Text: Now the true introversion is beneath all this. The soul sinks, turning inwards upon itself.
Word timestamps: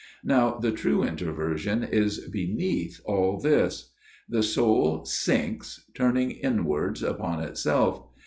Now 0.23 0.57
the 0.57 0.71
true 0.71 1.03
introversion 1.03 1.83
is 1.83 2.27
beneath 2.27 2.99
all 3.05 3.39
this. 3.39 3.91
The 4.27 4.41
soul 4.41 5.05
sinks, 5.05 5.85
turning 5.93 6.31
inwards 6.31 7.03
upon 7.03 7.41
itself. 7.43 8.07